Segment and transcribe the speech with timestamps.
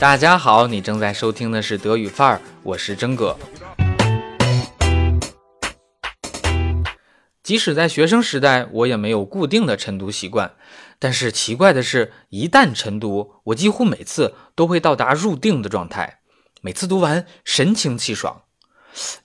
[0.00, 3.36] 大家好，你正在收听的是德语范儿，我是真哥。
[7.42, 10.54] 即使在学生时代，我也没有固定的晨读习惯。
[10.98, 16.20] 但是奇怪的是，一旦晨读，我几乎每次都会到达入定的状态，
[16.62, 18.44] 每次读完神清气爽。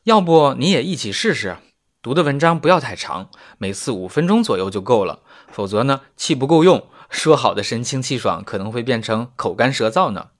[0.04, 1.56] 要不你也一起试试？
[2.02, 5.22] 读的文章不要太长，每次五分钟左右就够了。
[5.50, 10.32] 否则呢，气不够用，说好的神清气爽可能会变成口干舌燥呢。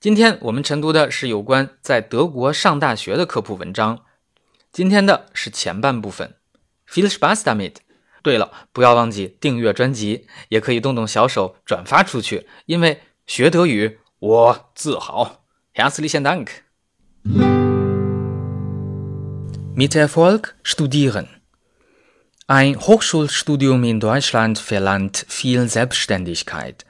[0.00, 4.04] 今天我们晨读的是有关在德国上大学的科普文章。
[4.70, 6.36] 今天的是前半部分。
[6.88, 7.78] Viel Spaß damit！
[8.22, 15.44] 对了，不要忘记订阅专辑，也可以动动小手转发出去，因为学德语我自豪。
[15.74, 16.48] Herzlichen Dank!
[19.74, 21.26] Mit Erfolg studieren.
[22.46, 26.84] Ein Hochschulstudium in Deutschland verlangt viel Selbstständigkeit.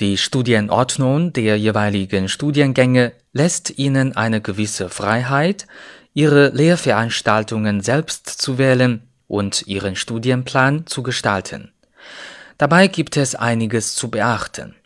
[0.00, 5.66] Die Studienordnung der jeweiligen Studiengänge lässt ihnen eine gewisse Freiheit,
[6.14, 11.72] ihre Lehrveranstaltungen selbst zu wählen und ihren Studienplan zu gestalten.
[12.58, 14.76] Dabei gibt es einiges zu beachten.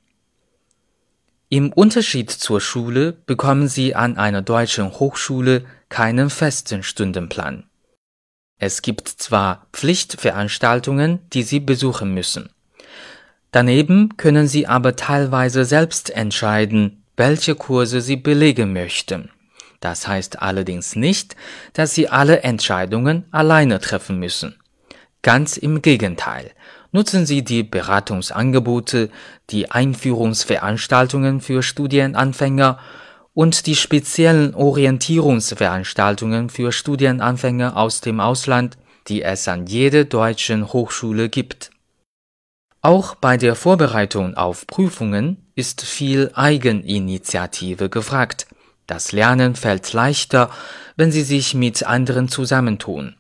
[1.51, 7.65] Im Unterschied zur Schule bekommen Sie an einer deutschen Hochschule keinen festen Stundenplan.
[8.59, 12.49] Es gibt zwar Pflichtveranstaltungen, die Sie besuchen müssen.
[13.53, 19.31] Daneben können Sie aber teilweise selbst entscheiden, welche Kurse Sie belegen möchten.
[19.81, 21.37] Das heißt allerdings nicht,
[21.75, 24.57] dass Sie alle Entscheidungen alleine treffen müssen.
[25.21, 26.51] Ganz im Gegenteil.
[26.93, 29.11] Nutzen Sie die Beratungsangebote,
[29.51, 32.79] die Einführungsveranstaltungen für Studienanfänger
[33.35, 41.29] und die speziellen Orientierungsveranstaltungen für Studienanfänger aus dem Ausland, die es an jeder deutschen Hochschule
[41.29, 41.71] gibt.
[42.85, 48.49] Auch bei der Vorbereitung auf Prüfungen ist viel Eigeninitiative gefragt.
[48.89, 50.51] Das Lernen fällt leichter,
[50.97, 53.15] wenn Sie sich mit anderen zusammentun.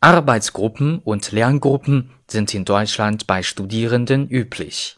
[0.00, 4.96] Arbeitsgruppen und Lerngruppen sind in Deutschland bei Studierenden üblich.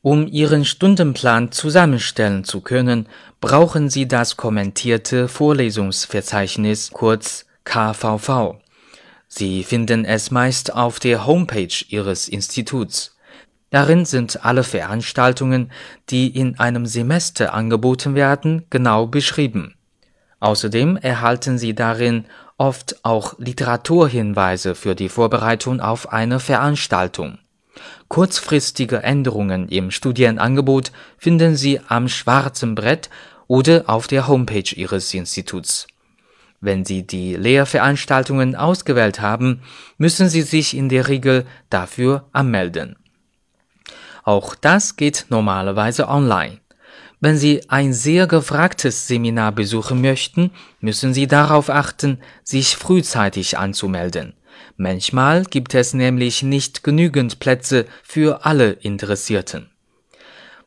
[0.00, 3.08] Um Ihren Stundenplan zusammenstellen zu können,
[3.42, 8.56] brauchen Sie das kommentierte Vorlesungsverzeichnis kurz KVV.
[9.28, 13.16] Sie finden es meist auf der Homepage Ihres Instituts.
[13.70, 15.72] Darin sind alle Veranstaltungen,
[16.08, 19.74] die in einem Semester angeboten werden, genau beschrieben.
[20.38, 22.26] Außerdem erhalten Sie darin
[22.56, 27.38] oft auch Literaturhinweise für die Vorbereitung auf eine Veranstaltung.
[28.08, 33.10] Kurzfristige Änderungen im Studienangebot finden Sie am schwarzen Brett
[33.48, 35.86] oder auf der Homepage Ihres Instituts.
[36.60, 39.62] Wenn Sie die Lehrveranstaltungen ausgewählt haben,
[39.98, 42.96] müssen Sie sich in der Regel dafür anmelden.
[44.24, 46.58] Auch das geht normalerweise online.
[47.20, 50.50] Wenn Sie ein sehr gefragtes Seminar besuchen möchten,
[50.80, 54.34] müssen Sie darauf achten, sich frühzeitig anzumelden.
[54.76, 59.70] Manchmal gibt es nämlich nicht genügend Plätze für alle Interessierten.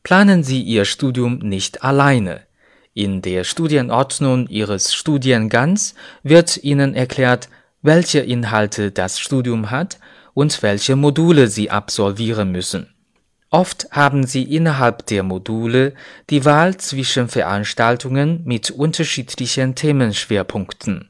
[0.04, 2.49] Planen Sie Ihr Studium nicht alleine.
[2.94, 7.50] In der Studienordnung Ihres Studiengangs wird Ihnen erklärt,
[7.82, 10.00] welche Inhalte das Studium hat
[10.34, 12.94] und welche Module Sie absolvieren müssen.
[13.52, 15.94] Oft haben Sie innerhalb der Module
[16.30, 21.10] die Wahl zwischen Veranstaltungen mit unterschiedlichen Themenschwerpunkten.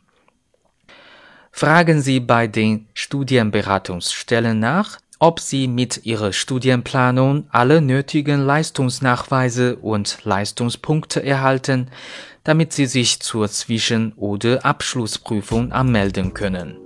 [1.52, 10.20] Fragen Sie bei den Studienberatungsstellen nach, ob Sie mit Ihrer Studienplanung alle nötigen Leistungsnachweise und
[10.24, 11.90] Leistungspunkte erhalten,
[12.46, 16.78] damit Sie sich zur Zwischen- oder Abschlussprüfung anmelden können.